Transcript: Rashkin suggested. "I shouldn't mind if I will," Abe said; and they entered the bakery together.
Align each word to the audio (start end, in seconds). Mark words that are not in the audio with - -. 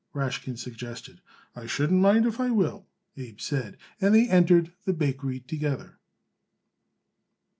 Rashkin 0.15 0.57
suggested. 0.57 1.21
"I 1.55 1.67
shouldn't 1.67 2.01
mind 2.01 2.25
if 2.25 2.39
I 2.39 2.49
will," 2.49 2.87
Abe 3.17 3.39
said; 3.39 3.77
and 4.01 4.15
they 4.15 4.27
entered 4.27 4.71
the 4.83 4.93
bakery 4.93 5.41
together. 5.41 5.99